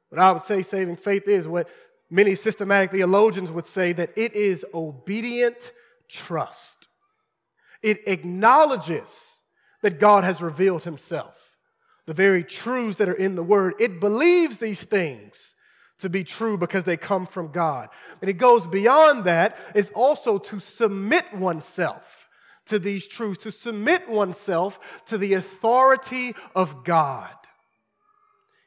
[0.09, 1.69] What I would say saving faith is what
[2.11, 5.71] many systematic theologians would say that it is obedient
[6.09, 6.89] trust.
[7.81, 9.39] It acknowledges
[9.83, 11.57] that God has revealed himself,
[12.07, 13.75] the very truths that are in the word.
[13.79, 15.55] It believes these things
[16.03, 17.89] to be true because they come from God.
[18.21, 22.29] And it goes beyond that, it's also to submit oneself
[22.67, 27.35] to these truths, to submit oneself to the authority of God.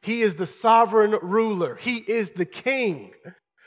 [0.02, 3.12] He is the sovereign ruler, He is the king.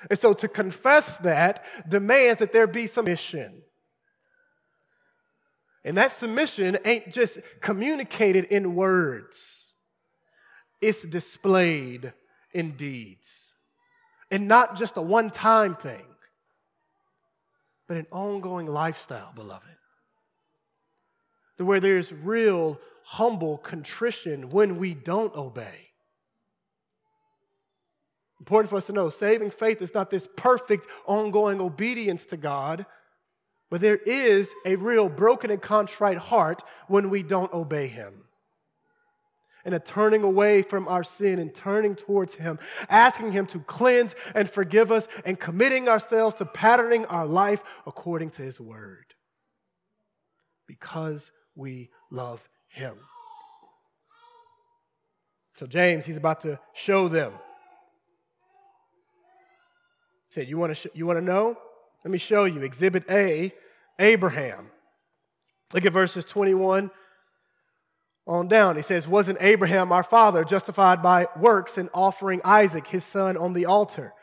[0.10, 3.64] And so to confess that demands that there be submission.
[5.84, 9.74] And that submission ain't just communicated in words,
[10.82, 12.14] it's displayed
[12.54, 13.49] in deeds.
[14.32, 16.06] And not just a one time thing,
[17.88, 19.66] but an ongoing lifestyle, beloved.
[21.58, 25.90] Where there's real humble contrition when we don't obey.
[28.40, 32.86] Important for us to know saving faith is not this perfect, ongoing obedience to God
[33.70, 38.24] but there is a real broken and contrite heart when we don't obey Him.
[39.66, 44.16] And a turning away from our sin and turning towards Him, asking Him to cleanse
[44.34, 49.06] and forgive us, and committing ourselves to patterning our life according to His Word.
[50.66, 52.96] Because we love Him.
[55.60, 57.34] So, James, he's about to show them.
[60.30, 61.58] He said, You want to, sh- you want to know?
[62.06, 62.62] Let me show you.
[62.62, 63.52] Exhibit A
[64.00, 64.72] Abraham.
[65.74, 66.90] Look at verses 21
[68.30, 68.76] on down.
[68.76, 73.54] He says, Wasn't Abraham our father justified by works in offering Isaac, his son, on
[73.54, 74.14] the altar?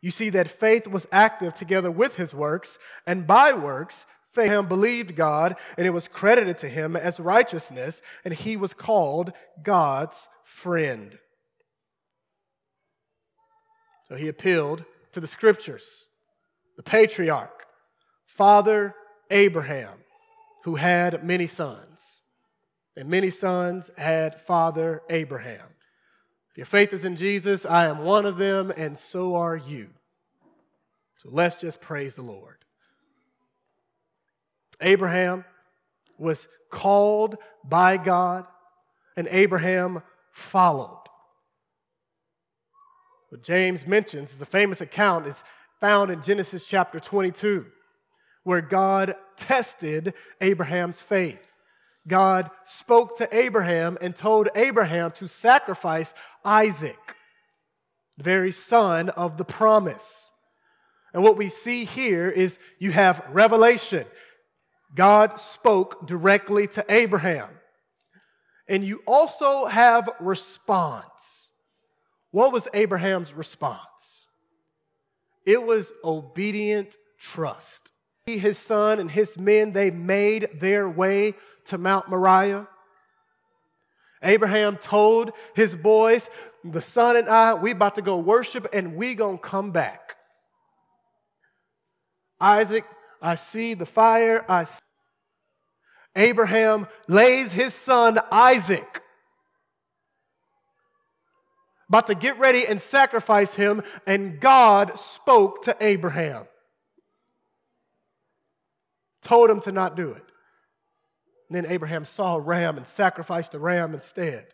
[0.00, 5.14] You see that faith was active together with his works, and by works, Abraham believed
[5.14, 11.18] God, and it was credited to him as righteousness, and he was called God's friend.
[14.08, 16.06] So he appealed to the scriptures,
[16.76, 17.66] the patriarch,
[18.24, 18.94] father
[19.30, 19.98] Abraham,
[20.64, 22.19] who had many sons,
[22.96, 25.66] and many sons had father Abraham.
[26.50, 29.88] If your faith is in Jesus, I am one of them, and so are you.
[31.16, 32.56] So let's just praise the Lord.
[34.80, 35.44] Abraham
[36.18, 38.46] was called by God,
[39.16, 40.96] and Abraham followed.
[43.28, 45.44] What James mentions is a famous account is
[45.80, 47.66] found in Genesis chapter 22
[48.42, 51.49] where God tested Abraham's faith.
[52.06, 57.16] God spoke to Abraham and told Abraham to sacrifice Isaac,
[58.16, 60.30] the very son of the promise.
[61.12, 64.06] And what we see here is you have revelation.
[64.94, 67.48] God spoke directly to Abraham.
[68.68, 71.50] And you also have response.
[72.30, 74.28] What was Abraham's response?
[75.44, 77.92] It was obedient trust.
[78.26, 81.34] His son and his men, they made their way
[81.66, 82.68] to Mount Moriah.
[84.22, 86.28] Abraham told his boys,
[86.62, 90.16] the son and I, we about to go worship and we gonna come back.
[92.38, 92.84] Isaac,
[93.22, 94.44] I see the fire.
[94.48, 94.80] I see.
[96.16, 99.02] Abraham lays his son Isaac
[101.90, 106.46] about to get ready and sacrifice him, and God spoke to Abraham.
[109.22, 110.22] Told him to not do it.
[111.48, 114.46] And then Abraham saw a ram and sacrificed the ram instead.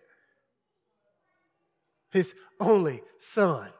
[2.11, 3.71] His only son.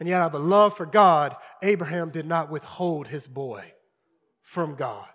[0.00, 3.72] And yet, out of a love for God, Abraham did not withhold his boy
[4.42, 5.06] from God.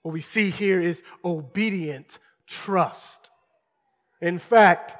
[0.00, 3.30] What we see here is obedient trust.
[4.22, 4.96] In fact,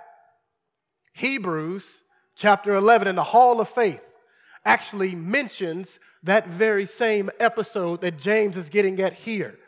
[1.15, 2.03] Hebrews
[2.37, 4.14] chapter 11 in the Hall of Faith
[4.65, 9.59] actually mentions that very same episode that James is getting at here.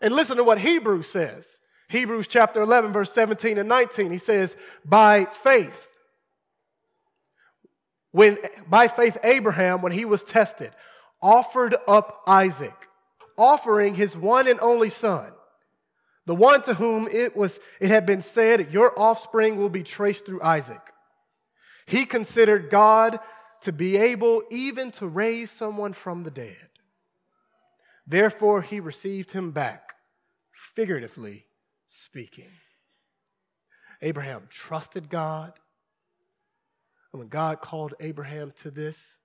[0.00, 1.58] And listen to what Hebrews says.
[1.88, 4.10] Hebrews chapter 11, verse 17 and 19.
[4.10, 5.88] He says, By faith,
[8.12, 8.38] when
[8.68, 10.70] by faith Abraham, when he was tested,
[11.20, 12.88] offered up Isaac,
[13.36, 15.32] offering his one and only son,
[16.26, 20.26] the one to whom it was it had been said, Your offspring will be traced
[20.26, 20.80] through Isaac.
[21.86, 23.18] He considered God
[23.62, 26.68] to be able even to raise someone from the dead.
[28.06, 29.94] Therefore, he received him back,
[30.74, 31.46] figuratively
[31.86, 32.50] speaking.
[34.02, 35.52] Abraham trusted God.
[37.12, 39.18] And when God called Abraham to this,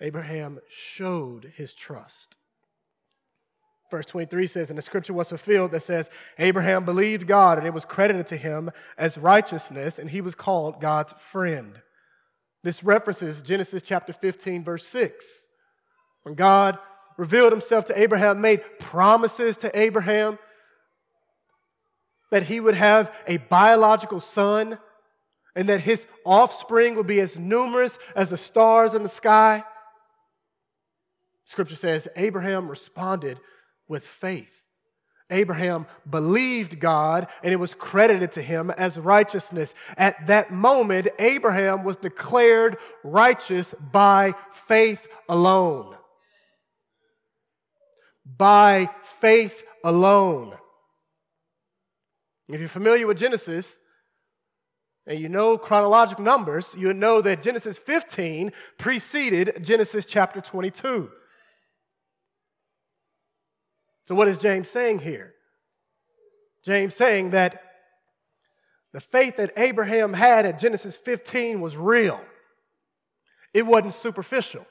[0.00, 2.38] Abraham showed his trust.
[3.90, 6.08] Verse 23 says, And the scripture was fulfilled that says,
[6.38, 10.80] Abraham believed God, and it was credited to him as righteousness, and he was called
[10.80, 11.82] God's friend.
[12.62, 15.46] This references Genesis chapter 15, verse 6.
[16.22, 16.78] When God
[17.16, 20.38] revealed himself to Abraham, made promises to Abraham
[22.30, 24.78] that he would have a biological son
[25.56, 29.64] and that his offspring would be as numerous as the stars in the sky.
[31.44, 33.40] Scripture says Abraham responded
[33.88, 34.59] with faith.
[35.30, 39.74] Abraham believed God and it was credited to him as righteousness.
[39.96, 45.96] At that moment, Abraham was declared righteous by faith alone
[48.36, 48.88] by
[49.20, 50.54] faith alone.
[52.48, 53.78] If you're familiar with Genesis
[55.06, 61.10] and you know chronological numbers, you know that Genesis 15 preceded Genesis chapter 22.
[64.10, 65.34] So, what is James saying here?
[66.64, 67.62] James saying that
[68.92, 72.20] the faith that Abraham had at Genesis 15 was real,
[73.54, 74.66] it wasn't superficial.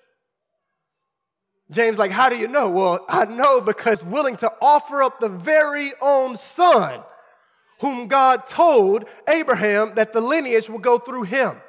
[1.71, 2.69] James, like, how do you know?
[2.69, 6.99] Well, I know because willing to offer up the very own son
[7.79, 11.61] whom God told Abraham that the lineage will go through him.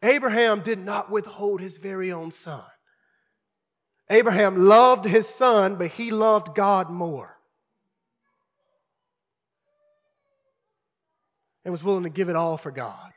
[0.00, 2.62] Abraham did not withhold his very own son.
[4.10, 7.36] Abraham loved his son, but he loved God more.
[11.64, 13.12] And was willing to give it all for God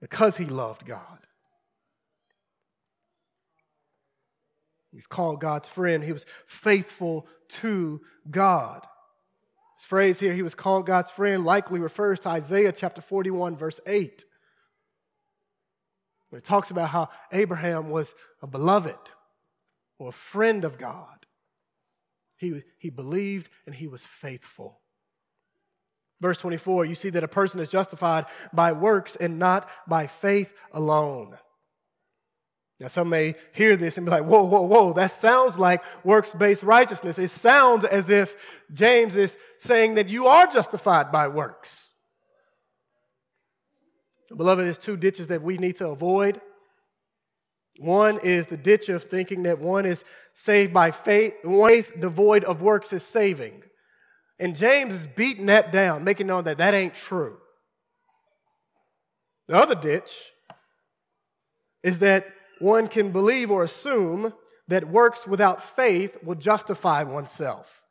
[0.00, 1.18] because he loved God.
[4.92, 6.04] He's called God's friend.
[6.04, 8.86] He was faithful to God.
[9.76, 13.80] This phrase here, he was called God's friend, likely refers to Isaiah chapter 41, verse
[13.84, 14.24] 8.
[16.28, 18.96] Where it talks about how Abraham was a beloved
[20.04, 21.26] or a friend of God.
[22.36, 24.80] He, he believed and he was faithful.
[26.20, 30.52] Verse 24, you see that a person is justified by works and not by faith
[30.72, 31.38] alone.
[32.80, 36.34] Now, some may hear this and be like, whoa, whoa, whoa, that sounds like works
[36.34, 37.18] based righteousness.
[37.18, 38.36] It sounds as if
[38.72, 41.90] James is saying that you are justified by works.
[44.36, 46.40] Beloved, there's two ditches that we need to avoid.
[47.78, 52.62] One is the ditch of thinking that one is saved by faith, faith devoid of
[52.62, 53.62] works is saving.
[54.38, 57.38] And James is beating that down, making known that that ain't true.
[59.48, 60.12] The other ditch
[61.82, 62.26] is that
[62.60, 64.32] one can believe or assume
[64.68, 67.82] that works without faith will justify oneself.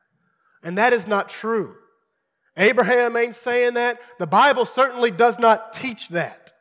[0.63, 1.75] And that is not true.
[2.57, 3.99] Abraham ain't saying that.
[4.19, 6.52] The Bible certainly does not teach that.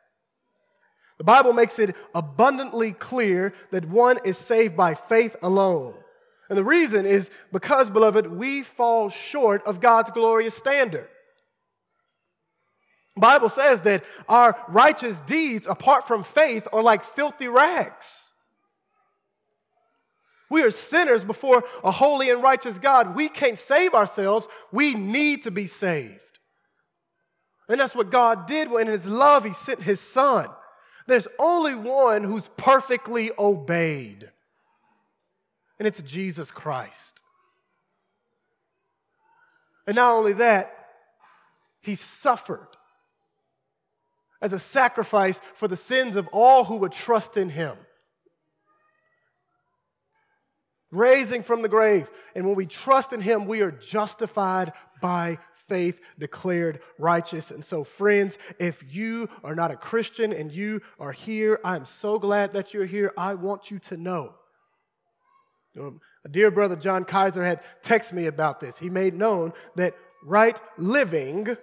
[1.17, 5.93] The Bible makes it abundantly clear that one is saved by faith alone.
[6.49, 11.07] And the reason is because, beloved, we fall short of God's glorious standard.
[13.15, 18.31] The Bible says that our righteous deeds apart from faith are like filthy rags.
[20.49, 23.15] We are sinners before a holy and righteous God.
[23.15, 24.47] We can't save ourselves.
[24.71, 26.19] We need to be saved.
[27.67, 30.47] And that's what God did when, in His love, He sent His Son.
[31.07, 34.29] There's only one who's perfectly obeyed,
[35.79, 37.21] and it's Jesus Christ.
[39.85, 40.73] And not only that,
[41.81, 42.67] He suffered
[44.43, 47.77] as a sacrifice for the sins of all who would trust in him.
[50.91, 52.11] Raising from the grave.
[52.35, 57.51] And when we trust in him, we are justified by faith, declared righteous.
[57.51, 62.19] And so, friends, if you are not a Christian and you are here, I'm so
[62.19, 63.11] glad that you're here.
[63.17, 64.35] I want you to know.
[65.79, 68.77] Um, dear brother, John Kaiser, had texted me about this.
[68.77, 71.57] He made known that right living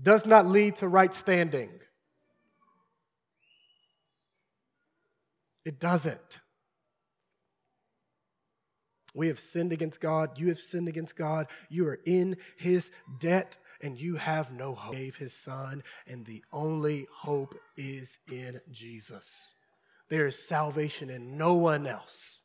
[0.00, 1.70] does not lead to right standing.
[5.64, 6.38] It doesn't.
[9.16, 10.38] We have sinned against God.
[10.38, 11.48] You have sinned against God.
[11.68, 14.94] You are in his debt and you have no hope.
[14.94, 19.54] He gave his son, and the only hope is in Jesus.
[20.08, 22.42] There is salvation in no one else.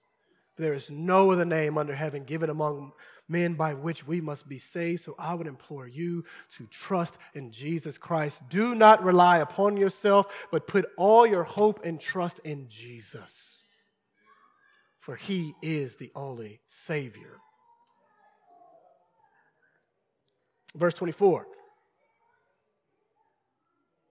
[0.57, 2.91] There is no other name under heaven given among
[3.27, 5.01] men by which we must be saved.
[5.01, 6.25] So I would implore you
[6.57, 8.47] to trust in Jesus Christ.
[8.49, 13.63] Do not rely upon yourself, but put all your hope and trust in Jesus.
[15.01, 17.37] For he is the only Savior.
[20.75, 21.47] Verse 24.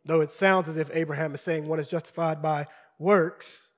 [0.05, 2.66] Though it sounds as if Abraham is saying one is justified by
[2.99, 3.70] works,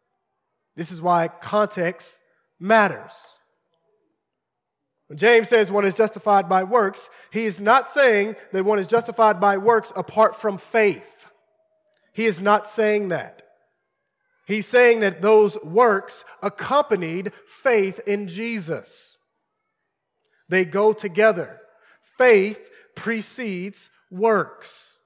[0.75, 2.21] this is why context
[2.59, 3.13] matters.
[5.09, 8.89] When James says one is justified by works, he is not saying that one is
[8.89, 11.27] justified by works apart from faith.
[12.15, 13.42] He is not saying that.
[14.47, 19.19] He's saying that those works accompanied faith in Jesus.
[20.49, 21.61] They go together.
[22.19, 25.01] Faith precedes works.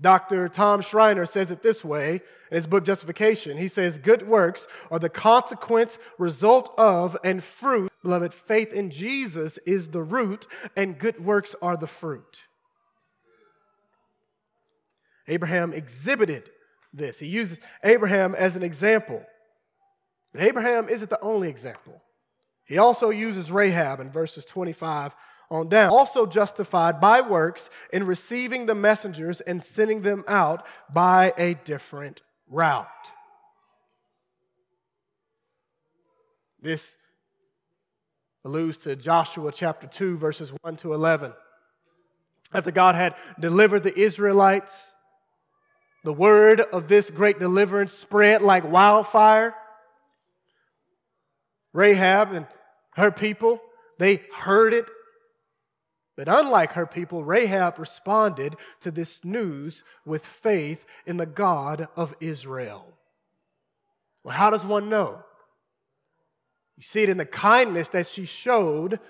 [0.00, 0.48] Dr.
[0.48, 3.58] Tom Schreiner says it this way in his book Justification.
[3.58, 7.92] He says, Good works are the consequence, result of, and fruit.
[8.02, 10.46] Beloved, faith in Jesus is the root,
[10.76, 12.44] and good works are the fruit.
[15.28, 16.50] Abraham exhibited
[16.92, 17.18] this.
[17.18, 19.24] He uses Abraham as an example.
[20.32, 22.02] But Abraham isn't the only example.
[22.64, 25.14] He also uses Rahab in verses 25
[25.50, 25.90] on down.
[25.90, 32.22] Also justified by works in receiving the messengers and sending them out by a different
[32.48, 32.86] route.
[36.62, 36.96] This
[38.44, 41.32] alludes to Joshua chapter 2, verses 1 to 11.
[42.52, 44.92] After God had delivered the Israelites,
[46.04, 49.54] the word of this great deliverance spread like wildfire.
[51.72, 52.46] Rahab and
[52.94, 53.60] her people,
[53.98, 54.86] they heard it
[56.20, 62.14] but unlike her people, Rahab responded to this news with faith in the God of
[62.20, 62.92] Israel.
[64.22, 65.24] Well, how does one know?
[66.76, 69.00] You see it in the kindness that she showed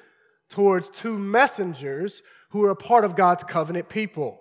[0.50, 4.39] towards two messengers who were a part of God's covenant people.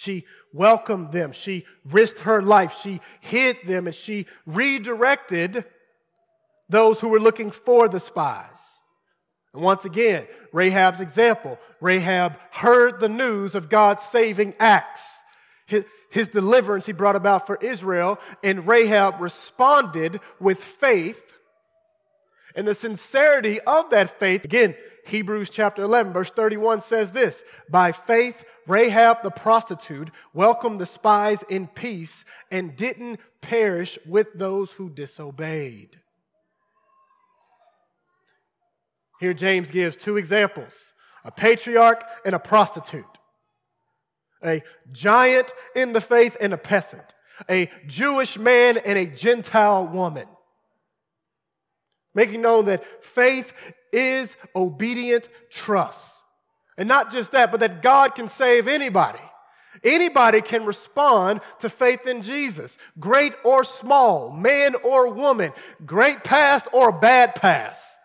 [0.00, 0.24] She
[0.54, 5.66] welcomed them, she risked her life, she hid them, and she redirected
[6.70, 8.80] those who were looking for the spies.
[9.52, 15.22] And once again, Rahab's example Rahab heard the news of God's saving acts,
[15.66, 21.22] his, his, deliverance he brought about for Israel, and Rahab responded with faith.
[22.56, 24.74] And the sincerity of that faith, again,
[25.10, 31.42] Hebrews chapter 11, verse 31 says this By faith, Rahab the prostitute welcomed the spies
[31.48, 35.98] in peace and didn't perish with those who disobeyed.
[39.18, 40.92] Here, James gives two examples
[41.24, 43.18] a patriarch and a prostitute,
[44.44, 47.16] a giant in the faith and a peasant,
[47.50, 50.28] a Jewish man and a Gentile woman.
[52.14, 53.52] Making known that faith
[53.92, 56.24] is obedient trust.
[56.78, 59.20] And not just that, but that God can save anybody.
[59.84, 65.52] Anybody can respond to faith in Jesus, great or small, man or woman,
[65.86, 67.98] great past or bad past.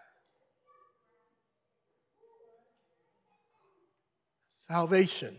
[4.68, 5.38] Salvation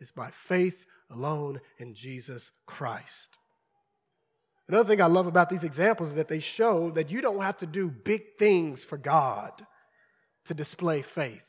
[0.00, 3.38] is by faith alone in Jesus Christ.
[4.68, 7.56] Another thing I love about these examples is that they show that you don't have
[7.58, 9.52] to do big things for God
[10.44, 11.42] to display faith.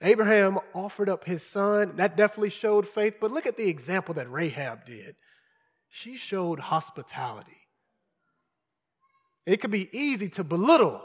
[0.00, 1.96] Abraham offered up his son.
[1.96, 3.16] That definitely showed faith.
[3.20, 5.16] But look at the example that Rahab did.
[5.88, 7.56] She showed hospitality.
[9.44, 11.02] It could be easy to belittle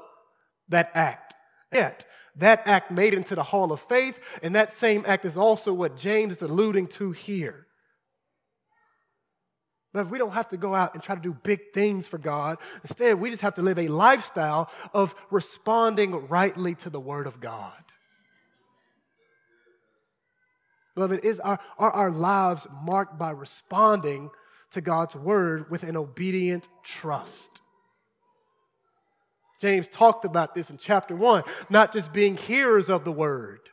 [0.70, 1.34] that act.
[1.72, 2.06] Yet,
[2.36, 5.98] that act made into the hall of faith, and that same act is also what
[5.98, 7.63] James is alluding to here.
[9.94, 12.58] But we don't have to go out and try to do big things for God.
[12.82, 17.40] Instead, we just have to live a lifestyle of responding rightly to the Word of
[17.40, 17.78] God.
[20.96, 24.32] Beloved, is our, are our lives marked by responding
[24.72, 27.62] to God's Word with an obedient trust?
[29.62, 33.70] James talked about this in chapter 1, not just being hearers of the Word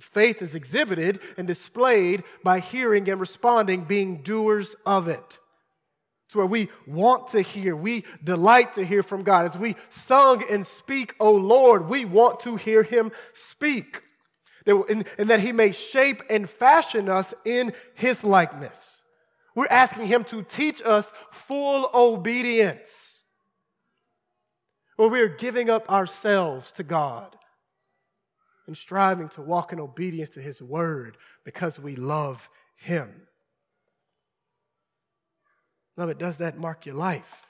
[0.00, 5.38] Faith is exhibited and displayed by hearing and responding, being doers of it.
[6.26, 9.46] It's where we want to hear, we delight to hear from God.
[9.46, 14.02] As we sung and speak, O Lord, we want to hear Him speak.
[14.66, 19.00] And that He may shape and fashion us in His likeness.
[19.54, 23.22] We're asking Him to teach us full obedience.
[24.96, 27.36] Where we are giving up ourselves to God
[28.66, 33.10] and striving to walk in obedience to His word because we love Him.
[35.96, 37.46] Beloved, does that mark your life?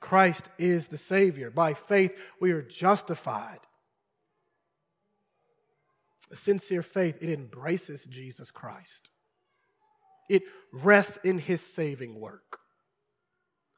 [0.00, 1.50] Christ is the Savior.
[1.50, 3.58] By faith, we are justified.
[6.30, 9.10] A sincere faith, it embraces Jesus Christ.
[10.28, 10.42] It
[10.72, 12.60] rests in his saving work.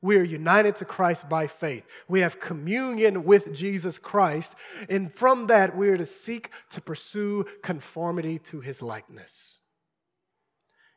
[0.00, 1.84] We are united to Christ by faith.
[2.06, 4.54] We have communion with Jesus Christ,
[4.88, 9.58] and from that, we are to seek to pursue conformity to his likeness.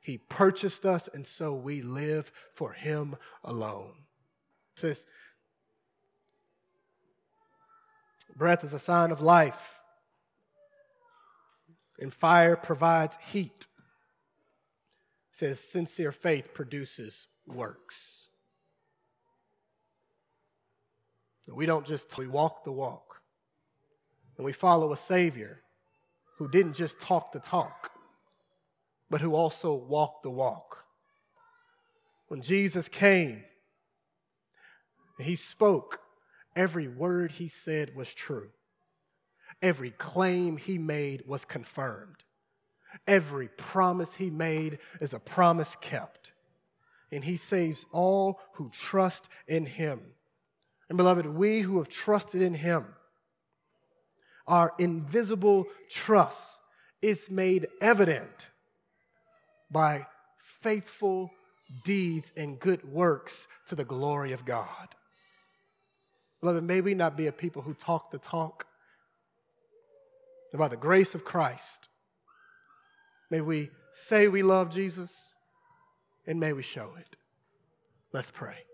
[0.02, 3.94] He purchased us, and so we live for him alone.
[4.76, 5.06] It says,
[8.36, 9.80] breath is a sign of life,
[12.00, 13.68] and fire provides heat.
[15.32, 18.21] It says, sincere faith produces works.
[21.48, 23.22] We don't just, we walk the walk.
[24.38, 25.62] And we follow a Savior
[26.38, 27.92] who didn't just talk the talk,
[29.10, 30.86] but who also walked the walk.
[32.28, 33.44] When Jesus came,
[35.20, 36.00] he spoke,
[36.56, 38.50] every word he said was true.
[39.62, 42.24] Every claim he made was confirmed.
[43.08, 46.32] Every promise he made is a promise kept.
[47.12, 50.02] And he saves all who trust in him.
[50.92, 52.86] And beloved, we who have trusted in him,
[54.46, 56.60] our invisible trust
[57.02, 58.50] is made evident
[59.72, 60.06] by
[60.60, 61.32] faithful
[61.86, 64.90] deeds and good works to the glory of God.
[66.42, 68.68] Beloved, may we not be a people who talk the talk.
[70.54, 71.88] By the grace of Christ,
[73.30, 75.36] may we say we love Jesus
[76.28, 77.16] and may we show it.
[78.12, 78.66] Let's pray.